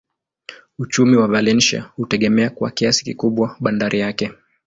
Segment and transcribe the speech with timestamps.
[0.79, 4.31] Uchumi wa Valencia hutegemea kwa kiasi kikubwa bandari yake.